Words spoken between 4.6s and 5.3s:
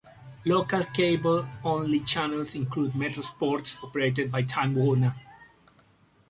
Warner.